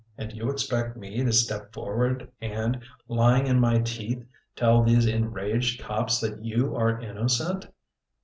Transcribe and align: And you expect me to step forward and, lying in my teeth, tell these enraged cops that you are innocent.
And 0.17 0.33
you 0.33 0.49
expect 0.49 0.97
me 0.97 1.23
to 1.23 1.31
step 1.31 1.71
forward 1.73 2.27
and, 2.41 2.81
lying 3.07 3.45
in 3.45 3.59
my 3.59 3.77
teeth, 3.77 4.25
tell 4.55 4.81
these 4.81 5.05
enraged 5.05 5.79
cops 5.79 6.19
that 6.21 6.43
you 6.43 6.75
are 6.75 6.99
innocent. 6.99 7.67